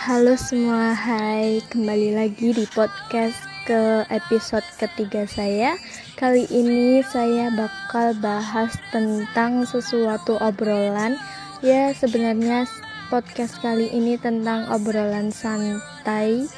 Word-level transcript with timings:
Halo 0.00 0.32
semua, 0.32 0.96
hai. 0.96 1.60
Kembali 1.68 2.16
lagi 2.16 2.56
di 2.56 2.64
podcast 2.72 3.36
ke 3.68 4.08
episode 4.08 4.64
ketiga 4.80 5.28
saya. 5.28 5.76
Kali 6.16 6.48
ini 6.48 7.04
saya 7.04 7.52
bakal 7.52 8.16
bahas 8.16 8.72
tentang 8.96 9.68
sesuatu 9.68 10.40
obrolan. 10.40 11.20
Ya 11.60 11.92
sebenarnya 11.92 12.64
podcast 13.12 13.60
kali 13.60 13.92
ini 13.92 14.16
tentang 14.16 14.72
obrolan 14.72 15.28
santai. 15.28 16.48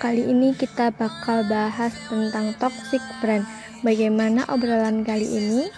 Kali 0.00 0.24
ini 0.24 0.56
kita 0.56 0.88
bakal 0.96 1.44
bahas 1.44 1.92
tentang 2.08 2.56
toxic 2.56 3.04
friend 3.20 3.44
Bagaimana 3.84 4.48
obrolan 4.48 5.04
kali 5.04 5.28
ini? 5.28 5.68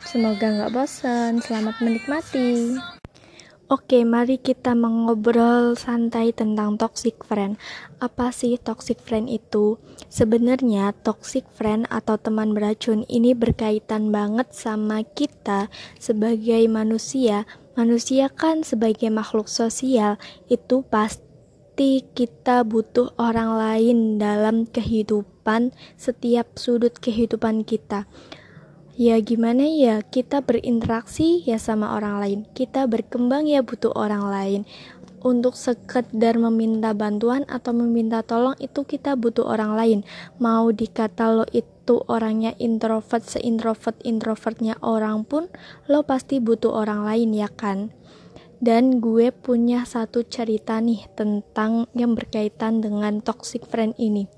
Semoga 0.00 0.48
nggak 0.48 0.72
bosan, 0.72 1.44
selamat 1.44 1.76
menikmati 1.84 2.80
Oke, 3.64 4.04
mari 4.04 4.36
kita 4.36 4.76
mengobrol 4.76 5.72
santai 5.72 6.36
tentang 6.36 6.76
toxic 6.76 7.24
friend. 7.24 7.56
Apa 7.96 8.28
sih 8.28 8.60
toxic 8.60 9.00
friend 9.00 9.24
itu? 9.32 9.80
Sebenarnya 10.12 10.92
toxic 11.00 11.48
friend 11.48 11.88
atau 11.88 12.20
teman 12.20 12.52
beracun 12.52 13.08
ini 13.08 13.32
berkaitan 13.32 14.12
banget 14.12 14.52
sama 14.52 15.00
kita 15.00 15.72
sebagai 15.96 16.60
manusia. 16.68 17.48
Manusia 17.72 18.28
kan 18.28 18.68
sebagai 18.68 19.08
makhluk 19.08 19.48
sosial 19.48 20.20
itu 20.52 20.84
pasti 20.84 22.04
kita 22.12 22.68
butuh 22.68 23.16
orang 23.16 23.56
lain 23.56 24.20
dalam 24.20 24.68
kehidupan 24.68 25.72
setiap 25.96 26.60
sudut 26.60 27.00
kehidupan 27.00 27.64
kita. 27.64 28.04
Ya 28.94 29.18
gimana 29.18 29.66
ya? 29.66 30.06
Kita 30.06 30.38
berinteraksi 30.38 31.42
ya 31.42 31.58
sama 31.58 31.98
orang 31.98 32.22
lain. 32.22 32.40
Kita 32.54 32.86
berkembang 32.86 33.50
ya 33.50 33.58
butuh 33.58 33.90
orang 33.90 34.30
lain. 34.30 34.60
Untuk 35.18 35.58
sekedar 35.58 36.38
meminta 36.38 36.94
bantuan 36.94 37.42
atau 37.50 37.74
meminta 37.74 38.22
tolong 38.22 38.54
itu 38.62 38.86
kita 38.86 39.18
butuh 39.18 39.50
orang 39.50 39.74
lain. 39.74 39.98
Mau 40.38 40.70
dikata 40.70 41.26
lo 41.26 41.42
itu 41.50 42.06
orangnya 42.06 42.54
introvert 42.62 43.26
seintrovert 43.26 43.98
introvertnya 44.06 44.78
orang 44.78 45.26
pun 45.26 45.50
Lo 45.90 46.06
pasti 46.06 46.38
butuh 46.38 46.70
orang 46.70 47.02
lain 47.02 47.34
ya 47.34 47.50
kan? 47.50 47.90
Dan 48.62 49.02
gue 49.02 49.34
punya 49.34 49.82
satu 49.82 50.22
cerita 50.22 50.78
nih 50.78 51.02
tentang 51.18 51.90
yang 51.98 52.14
berkaitan 52.14 52.78
dengan 52.78 53.18
toxic 53.18 53.66
friend 53.66 53.98
ini. 53.98 54.30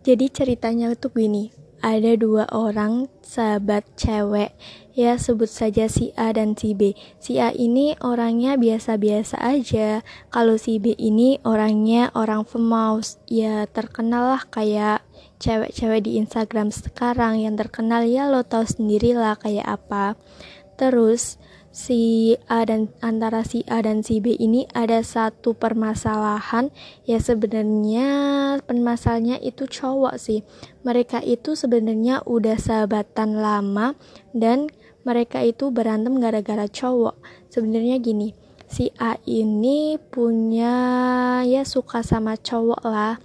Jadi 0.00 0.32
ceritanya 0.32 0.96
tuh 0.96 1.12
gini, 1.12 1.57
ada 1.80 2.18
dua 2.18 2.44
orang 2.50 3.06
sahabat 3.22 3.86
cewek. 3.94 4.54
Ya 4.98 5.14
sebut 5.14 5.46
saja 5.46 5.86
si 5.86 6.10
A 6.18 6.34
dan 6.34 6.58
si 6.58 6.74
B. 6.74 6.98
Si 7.22 7.38
A 7.38 7.54
ini 7.54 7.94
orangnya 8.02 8.58
biasa-biasa 8.58 9.38
aja. 9.38 10.02
Kalau 10.34 10.58
si 10.58 10.82
B 10.82 10.98
ini 10.98 11.38
orangnya 11.46 12.10
orang 12.18 12.42
famous 12.42 13.22
ya 13.30 13.70
terkenal 13.70 14.34
lah 14.34 14.42
kayak 14.50 15.06
cewek-cewek 15.38 16.02
di 16.02 16.18
Instagram 16.18 16.74
sekarang. 16.74 17.38
Yang 17.38 17.66
terkenal 17.66 18.02
ya 18.10 18.26
lo 18.26 18.42
tau 18.42 18.66
sendiri 18.66 19.14
lah 19.14 19.38
kayak 19.38 19.78
apa 19.78 20.18
terus 20.78 21.36
si 21.74 22.34
A 22.48 22.64
dan 22.64 22.88
antara 23.04 23.44
si 23.44 23.62
A 23.68 23.84
dan 23.84 24.00
si 24.00 24.22
B 24.22 24.34
ini 24.38 24.64
ada 24.72 25.04
satu 25.04 25.52
permasalahan. 25.52 26.72
Ya 27.04 27.20
sebenarnya 27.20 28.08
permasalahannya 28.64 29.42
itu 29.44 29.68
cowok 29.68 30.14
sih. 30.16 30.46
Mereka 30.86 31.20
itu 31.26 31.54
sebenarnya 31.58 32.24
udah 32.24 32.56
sahabatan 32.56 33.38
lama 33.38 33.98
dan 34.32 34.72
mereka 35.04 35.44
itu 35.44 35.68
berantem 35.70 36.16
gara-gara 36.18 36.66
cowok. 36.66 37.20
Sebenarnya 37.52 38.00
gini 38.00 38.32
si 38.68 38.92
A 39.00 39.16
ini 39.24 39.96
punya 39.96 40.76
ya 41.48 41.64
suka 41.64 42.04
sama 42.04 42.36
cowok 42.36 42.82
lah 42.84 43.16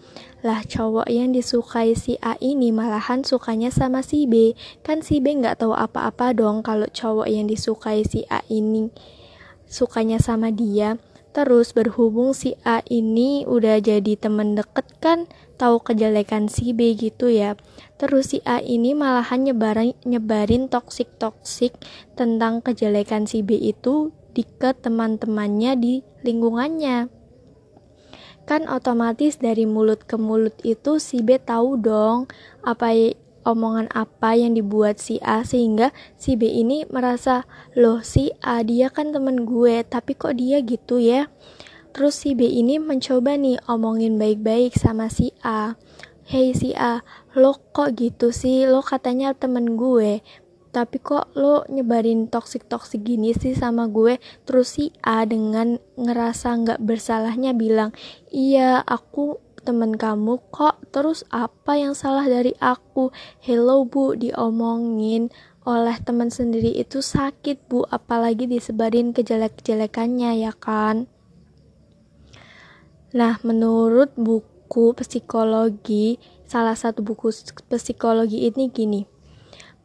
lah 0.43 0.59
cowok 0.67 1.07
yang 1.07 1.31
disukai 1.31 1.95
si 1.95 2.19
A 2.19 2.35
ini 2.43 2.75
malahan 2.75 3.23
sukanya 3.23 3.71
sama 3.71 4.03
si 4.03 4.27
B. 4.27 4.59
Kan 4.83 4.99
si 4.99 5.23
B 5.23 5.39
nggak 5.39 5.63
tahu 5.63 5.71
apa-apa 5.71 6.35
dong 6.35 6.67
kalau 6.67 6.83
cowok 6.91 7.31
yang 7.31 7.47
disukai 7.47 8.03
si 8.03 8.27
A 8.27 8.43
ini 8.51 8.91
sukanya 9.71 10.19
sama 10.19 10.51
dia. 10.51 10.99
Terus 11.31 11.71
berhubung 11.71 12.35
si 12.35 12.59
A 12.67 12.83
ini 12.91 13.47
udah 13.47 13.79
jadi 13.79 14.19
temen 14.19 14.59
deket 14.59 14.85
kan 14.99 15.31
tahu 15.55 15.79
kejelekan 15.79 16.51
si 16.51 16.75
B 16.75 16.91
gitu 16.99 17.31
ya. 17.31 17.55
Terus 17.95 18.35
si 18.35 18.43
A 18.43 18.59
ini 18.59 18.91
malahan 18.91 19.47
nyebarin 19.47 19.95
nyebarin 20.03 20.67
toksik 20.67 21.07
toksik 21.23 21.71
tentang 22.19 22.59
kejelekan 22.59 23.31
si 23.31 23.47
B 23.47 23.55
itu 23.55 24.11
di 24.35 24.43
ke 24.43 24.75
teman-temannya 24.75 25.71
di 25.79 25.93
lingkungannya 26.27 27.22
kan 28.43 28.67
otomatis 28.67 29.39
dari 29.39 29.63
mulut 29.63 30.03
ke 30.03 30.19
mulut 30.19 30.55
itu 30.67 30.99
si 30.99 31.23
B 31.23 31.39
tahu 31.39 31.79
dong 31.79 32.27
apa 32.59 33.15
omongan 33.43 33.91
apa 33.91 34.35
yang 34.39 34.55
dibuat 34.55 34.99
si 34.99 35.19
A 35.19 35.43
sehingga 35.43 35.91
si 36.15 36.39
B 36.39 36.47
ini 36.47 36.87
merasa 36.87 37.43
loh 37.75 38.03
si 38.03 38.31
A 38.39 38.63
dia 38.63 38.87
kan 38.91 39.11
temen 39.11 39.43
gue 39.43 39.83
tapi 39.83 40.15
kok 40.15 40.39
dia 40.39 40.63
gitu 40.63 40.99
ya? 40.99 41.27
Terus 41.93 42.17
si 42.25 42.33
B 42.33 42.49
ini 42.49 42.81
mencoba 42.81 43.37
nih 43.37 43.61
omongin 43.69 44.17
baik-baik 44.17 44.73
sama 44.73 45.13
si 45.13 45.29
A. 45.45 45.77
Hei 46.23 46.55
si 46.55 46.71
A, 46.73 47.03
lo 47.35 47.59
kok 47.75 47.99
gitu 47.99 48.31
sih? 48.31 48.63
Lo 48.65 48.79
katanya 48.81 49.35
temen 49.35 49.75
gue 49.75 50.23
tapi 50.73 50.97
kok 50.97 51.29
lo 51.37 51.69
nyebarin 51.69 52.25
toksik-toksik 52.33 53.05
gini 53.05 53.37
sih 53.37 53.53
sama 53.53 53.85
gue? 53.85 54.17
Terus 54.49 54.73
si 54.73 54.89
A 55.05 55.21
dengan 55.29 55.77
ngerasa 56.01 56.49
nggak 56.65 56.81
bersalahnya 56.81 57.53
bilang 57.53 57.93
iya 58.33 58.81
aku 58.81 59.37
temen 59.61 59.93
kamu 59.93 60.41
kok. 60.49 60.81
Terus 60.89 61.29
apa 61.29 61.77
yang 61.77 61.93
salah 61.93 62.25
dari 62.25 62.57
aku? 62.57 63.13
Hello 63.37 63.85
bu 63.85 64.17
diomongin 64.17 65.29
oleh 65.63 65.95
teman 66.01 66.33
sendiri 66.33 66.73
itu 66.73 67.05
sakit 67.05 67.69
bu. 67.69 67.85
Apalagi 67.93 68.49
disebarin 68.49 69.13
kejelek-jelekannya 69.13 70.41
ya 70.41 70.57
kan? 70.57 71.05
Nah 73.13 73.37
menurut 73.45 74.09
buku 74.17 74.97
psikologi 74.97 76.17
salah 76.49 76.73
satu 76.73 77.05
buku 77.05 77.29
psikologi 77.69 78.49
ini 78.49 78.73
gini 78.73 79.05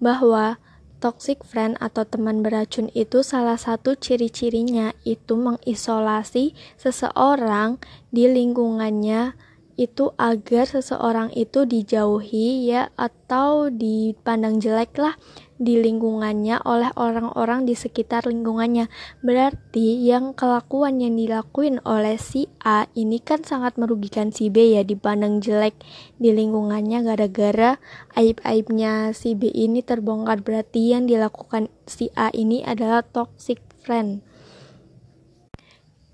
bahwa 0.01 0.57
Toxic 0.99 1.47
friend 1.47 1.79
atau 1.79 2.03
teman 2.03 2.43
beracun 2.43 2.91
itu 2.91 3.23
salah 3.23 3.55
satu 3.55 3.95
ciri-cirinya 3.95 4.91
itu 5.07 5.39
mengisolasi 5.39 6.59
seseorang 6.75 7.79
di 8.11 8.27
lingkungannya 8.27 9.39
itu 9.79 10.11
agar 10.19 10.67
seseorang 10.67 11.31
itu 11.39 11.63
dijauhi 11.63 12.67
ya 12.67 12.91
atau 12.99 13.71
dipandang 13.71 14.59
jelek 14.59 14.99
lah 14.99 15.15
di 15.59 15.79
lingkungannya 15.79 16.63
oleh 16.63 16.91
orang-orang 16.95 17.67
di 17.67 17.75
sekitar 17.79 18.27
lingkungannya. 18.27 18.91
Berarti 19.23 20.03
yang 20.03 20.35
kelakuan 20.35 21.03
yang 21.03 21.15
dilakuin 21.15 21.83
oleh 21.87 22.19
si 22.19 22.51
A 22.63 22.91
ini 22.95 23.23
kan 23.23 23.47
sangat 23.47 23.79
merugikan 23.79 24.35
si 24.35 24.51
B 24.51 24.79
ya 24.79 24.87
dipandang 24.87 25.43
jelek 25.43 25.79
di 26.19 26.35
lingkungannya 26.35 27.03
gara-gara 27.07 27.79
aib-aibnya 28.15 29.15
si 29.15 29.35
B 29.35 29.51
ini 29.51 29.83
terbongkar. 29.83 30.43
Berarti 30.43 30.95
yang 30.95 31.07
dilakukan 31.07 31.71
si 31.87 32.11
A 32.19 32.35
ini 32.35 32.63
adalah 32.67 33.03
toxic 33.03 33.63
friend. 33.83 34.27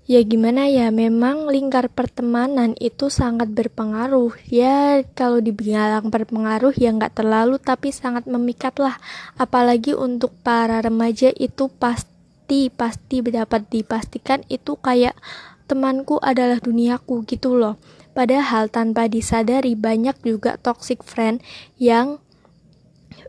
Ya 0.05 0.21
gimana 0.21 0.69
ya, 0.69 0.93
memang 0.93 1.49
lingkar 1.49 1.89
pertemanan 1.89 2.77
itu 2.77 3.09
sangat 3.09 3.49
berpengaruh. 3.49 4.37
Ya 4.45 5.01
kalau 5.17 5.41
dibilang 5.41 6.13
berpengaruh 6.13 6.77
ya 6.77 6.93
nggak 6.93 7.17
terlalu 7.17 7.57
tapi 7.57 7.89
sangat 7.89 8.29
memikat 8.29 8.77
lah. 8.77 9.01
Apalagi 9.33 9.97
untuk 9.97 10.29
para 10.45 10.77
remaja 10.85 11.33
itu 11.33 11.73
pasti 11.81 12.69
pasti 12.69 13.25
dapat 13.25 13.65
dipastikan 13.65 14.45
itu 14.45 14.77
kayak 14.77 15.17
temanku 15.65 16.21
adalah 16.21 16.61
duniaku 16.61 17.25
gitu 17.25 17.57
loh. 17.57 17.81
Padahal 18.13 18.69
tanpa 18.69 19.09
disadari 19.09 19.73
banyak 19.73 20.21
juga 20.21 20.61
toxic 20.61 21.01
friend 21.01 21.41
yang 21.81 22.21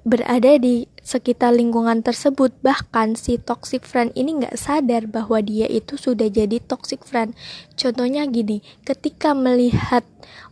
berada 0.04 0.60
di 0.60 0.92
sekitar 1.06 1.54
lingkungan 1.54 2.02
tersebut 2.02 2.50
bahkan 2.66 3.14
si 3.14 3.38
toxic 3.38 3.86
friend 3.86 4.10
ini 4.18 4.42
nggak 4.42 4.58
sadar 4.58 5.06
bahwa 5.06 5.38
dia 5.38 5.70
itu 5.70 5.94
sudah 5.94 6.26
jadi 6.26 6.58
toxic 6.58 7.06
friend. 7.06 7.38
Contohnya 7.78 8.26
gini 8.26 8.66
ketika 8.82 9.30
melihat 9.30 10.02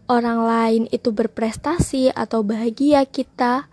orang 0.06 0.46
lain 0.46 0.82
itu 0.94 1.10
berprestasi 1.10 2.14
atau 2.14 2.46
bahagia 2.46 3.02
kita 3.02 3.66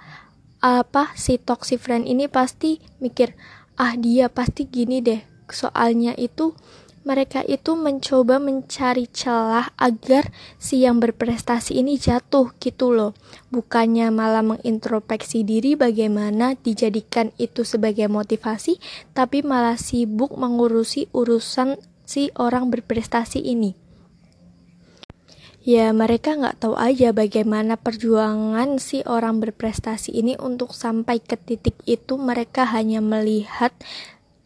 apa 0.57 1.13
si 1.13 1.37
toxic 1.37 1.77
friend 1.77 2.09
ini 2.09 2.25
pasti 2.25 2.81
mikir 2.97 3.37
ah 3.77 3.93
dia 3.93 4.29
pasti 4.29 4.65
gini 4.65 5.05
deh 5.05 5.21
soalnya 5.49 6.17
itu 6.17 6.57
mereka 7.01 7.41
itu 7.41 7.73
mencoba 7.73 8.37
mencari 8.37 9.09
celah 9.09 9.73
agar 9.77 10.29
si 10.61 10.85
yang 10.85 11.01
berprestasi 11.01 11.81
ini 11.81 11.97
jatuh 11.97 12.53
gitu 12.61 12.93
loh. 12.93 13.17
Bukannya 13.49 14.13
malah 14.13 14.45
mengintrospeksi 14.45 15.41
diri 15.41 15.73
bagaimana 15.73 16.53
dijadikan 16.61 17.33
itu 17.41 17.65
sebagai 17.65 18.05
motivasi, 18.05 18.77
tapi 19.17 19.41
malah 19.41 19.81
sibuk 19.81 20.37
mengurusi 20.37 21.09
urusan 21.09 21.81
si 22.05 22.29
orang 22.37 22.69
berprestasi 22.69 23.41
ini. 23.41 23.73
ya 25.61 25.93
mereka 25.93 26.33
nggak 26.33 26.57
tahu 26.57 26.73
aja 26.73 27.13
bagaimana 27.13 27.77
perjuangan 27.77 28.81
si 28.81 29.05
orang 29.05 29.37
berprestasi 29.37 30.09
ini 30.09 30.33
untuk 30.41 30.73
sampai 30.73 31.21
ke 31.21 31.37
titik 31.37 31.77
itu 31.85 32.17
mereka 32.17 32.65
hanya 32.65 32.97
melihat 32.97 33.69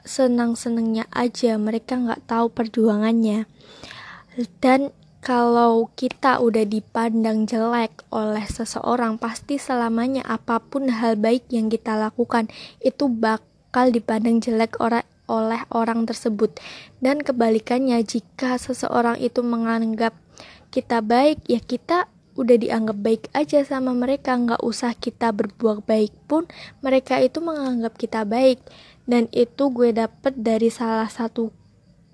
senang-senangnya 0.06 1.10
aja 1.10 1.58
mereka 1.58 1.98
nggak 1.98 2.30
tahu 2.30 2.54
perjuangannya 2.54 3.50
dan 4.62 4.94
kalau 5.26 5.90
kita 5.98 6.38
udah 6.38 6.70
dipandang 6.70 7.50
jelek 7.50 8.06
oleh 8.14 8.46
seseorang, 8.46 9.18
pasti 9.18 9.58
selamanya 9.58 10.22
apa 10.22 10.62
pun 10.62 10.86
hal 10.86 11.18
baik 11.18 11.50
yang 11.50 11.66
kita 11.66 11.98
lakukan 11.98 12.46
itu 12.78 13.10
bakal 13.10 13.90
dipandang 13.90 14.38
jelek 14.38 14.78
orang 14.78 15.02
oleh 15.26 15.66
orang 15.74 16.06
tersebut. 16.06 16.54
Dan 17.02 17.26
kebalikannya, 17.26 18.06
jika 18.06 18.62
seseorang 18.62 19.18
itu 19.18 19.42
menganggap 19.42 20.14
kita 20.70 21.02
baik, 21.02 21.42
ya 21.50 21.58
kita 21.58 22.06
udah 22.36 22.56
dianggap 22.60 22.98
baik 23.00 23.24
aja 23.32 23.64
sama 23.64 23.96
mereka, 23.96 24.36
nggak 24.36 24.62
usah 24.62 24.92
kita 24.96 25.32
berbuat 25.32 25.88
baik 25.88 26.14
pun 26.28 26.48
mereka 26.84 27.20
itu 27.24 27.40
menganggap 27.40 27.96
kita 27.96 28.28
baik. 28.28 28.60
Dan 29.06 29.30
itu 29.32 29.70
gue 29.70 29.94
dapet 29.94 30.34
dari 30.36 30.68
salah 30.68 31.08
satu 31.08 31.54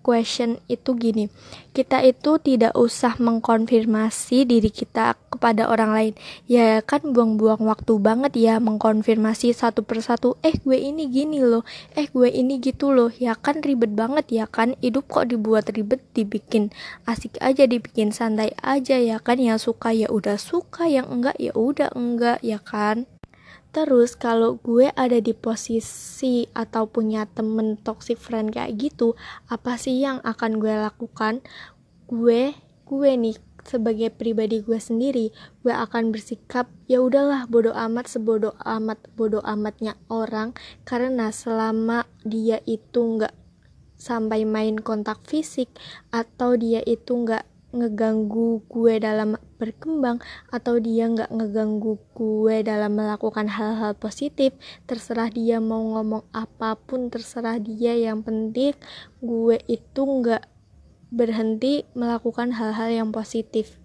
question 0.02 0.58
itu 0.68 0.98
gini. 0.98 1.30
Kita 1.72 2.04
itu 2.04 2.36
tidak 2.42 2.76
usah 2.76 3.16
mengkonfirmasi 3.16 4.44
diri 4.44 4.68
kita 4.68 5.16
kepada 5.32 5.72
orang 5.72 5.92
lain. 5.96 6.14
Ya 6.50 6.84
kan 6.84 7.16
buang-buang 7.16 7.64
waktu 7.64 7.96
banget 8.02 8.36
ya 8.36 8.60
mengkonfirmasi 8.60 9.56
satu 9.56 9.86
persatu 9.86 10.36
eh 10.44 10.58
gue 10.60 10.76
ini 10.76 11.08
gini 11.08 11.40
loh. 11.40 11.64
Eh 11.96 12.12
gue 12.12 12.28
ini 12.28 12.60
gitu 12.60 12.92
loh. 12.92 13.14
Ya 13.16 13.38
kan 13.40 13.64
ribet 13.64 13.96
banget 13.96 14.28
ya 14.34 14.46
kan. 14.50 14.76
Hidup 14.84 15.08
kok 15.08 15.32
dibuat 15.32 15.72
ribet 15.72 16.04
dibikin 16.12 16.76
asik 17.08 17.40
aja 17.40 17.64
dibikin 17.64 18.12
santai 18.12 18.52
aja 18.60 19.00
ya 19.00 19.24
kan. 19.24 19.40
Yang 19.40 19.72
suka 19.72 19.96
ya 19.96 20.12
udah 20.12 20.36
suka 20.36 20.92
yang 20.92 21.08
enggak 21.08 21.40
ya 21.40 21.56
udah 21.56 21.94
enggak 21.96 22.44
ya 22.44 22.60
kan 22.60 23.08
Terus 23.72 24.20
kalau 24.20 24.60
gue 24.60 24.92
ada 24.92 25.24
di 25.24 25.32
posisi 25.32 26.44
atau 26.52 26.92
punya 26.92 27.24
temen 27.24 27.80
toxic 27.80 28.20
friend 28.20 28.52
kayak 28.52 28.76
gitu, 28.76 29.16
apa 29.48 29.80
sih 29.80 30.04
yang 30.04 30.20
akan 30.28 30.60
gue 30.60 30.76
lakukan? 30.76 31.40
Gue, 32.12 32.52
gue 32.84 33.12
nih 33.16 33.40
sebagai 33.64 34.12
pribadi 34.12 34.60
gue 34.60 34.76
sendiri, 34.76 35.32
gue 35.64 35.74
akan 35.74 36.12
bersikap 36.12 36.68
ya 36.90 37.00
udahlah 37.00 37.48
bodoh 37.48 37.72
amat 37.72 38.12
sebodoh 38.12 38.58
amat 38.66 39.00
bodoh 39.16 39.44
amatnya 39.46 39.96
orang 40.10 40.52
karena 40.84 41.30
selama 41.32 42.10
dia 42.26 42.60
itu 42.66 43.00
nggak 43.00 43.32
sampai 44.02 44.50
main 44.50 44.82
kontak 44.82 45.22
fisik 45.30 45.70
atau 46.10 46.58
dia 46.58 46.82
itu 46.90 47.14
nggak 47.14 47.46
ngeganggu 47.72 48.64
gue 48.68 49.00
dalam 49.00 49.40
berkembang 49.56 50.20
atau 50.52 50.80
dia 50.80 51.08
nggak 51.08 51.32
ngeganggu 51.32 51.96
gue 52.12 52.56
dalam 52.68 53.00
melakukan 53.00 53.48
hal-hal 53.48 53.96
positif 53.96 54.52
terserah 54.86 55.32
dia 55.32 55.64
mau 55.64 55.80
ngomong 55.80 56.28
apa 56.36 56.76
pun 56.76 57.08
terserah 57.08 57.58
dia. 57.58 57.96
Yang 57.96 58.20
penting 58.28 58.74
gue 59.24 59.58
itu 59.72 60.02
nggak 60.04 60.44
berhenti 61.12 61.84
melakukan 61.96 62.56
hal-hal 62.56 62.90
yang 62.92 63.10
positif. 63.12 63.80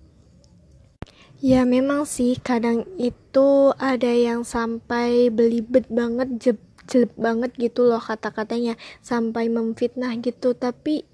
Ya 1.36 1.68
memang 1.68 2.08
sih 2.08 2.40
kadang 2.40 2.88
itu 2.96 3.76
ada 3.76 4.08
yang 4.08 4.40
sampai 4.40 5.28
belibet 5.28 5.84
banget 5.92 6.28
jeb 6.40 6.58
jelek 6.86 7.12
banget 7.18 7.50
gitu 7.58 7.82
loh 7.82 7.98
kata-katanya 7.98 8.78
sampai 9.02 9.50
memfitnah 9.50 10.16
gitu. 10.22 10.54
Tapi 10.56 11.04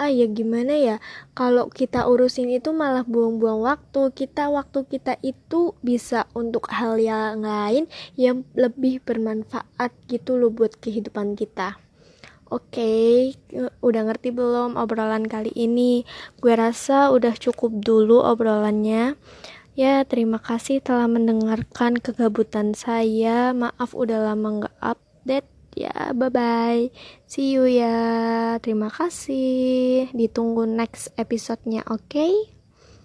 ah 0.00 0.08
ya 0.08 0.24
gimana 0.32 0.72
ya 0.80 0.96
kalau 1.36 1.68
kita 1.68 2.08
urusin 2.08 2.48
itu 2.48 2.72
malah 2.72 3.04
buang-buang 3.04 3.60
waktu 3.60 4.08
kita 4.16 4.48
waktu 4.48 4.88
kita 4.88 5.20
itu 5.20 5.76
bisa 5.84 6.24
untuk 6.32 6.72
hal 6.72 6.96
yang 6.96 7.44
lain 7.44 7.84
yang 8.16 8.48
lebih 8.56 9.04
bermanfaat 9.04 9.92
gitu 10.08 10.40
loh 10.40 10.48
buat 10.48 10.80
kehidupan 10.80 11.36
kita 11.36 11.76
Oke, 12.50 12.82
okay, 12.82 13.70
udah 13.78 14.10
ngerti 14.10 14.34
belum 14.34 14.74
obrolan 14.74 15.22
kali 15.22 15.54
ini? 15.54 16.02
Gue 16.42 16.58
rasa 16.58 17.14
udah 17.14 17.38
cukup 17.38 17.78
dulu 17.78 18.26
obrolannya. 18.26 19.14
Ya, 19.78 20.02
terima 20.02 20.42
kasih 20.42 20.82
telah 20.82 21.06
mendengarkan 21.06 22.02
kegabutan 22.02 22.74
saya. 22.74 23.54
Maaf 23.54 23.94
udah 23.94 24.34
lama 24.34 24.66
nggak 24.66 24.76
update 24.82 25.59
ya 25.76 26.12
bye 26.14 26.30
bye 26.30 26.90
see 27.30 27.54
you 27.54 27.66
ya. 27.70 28.58
Terima 28.58 28.90
kasih. 28.90 30.10
Ditunggu 30.10 30.66
next 30.66 31.14
episodenya 31.14 31.86
oke? 31.86 32.10
okay? 32.10 32.59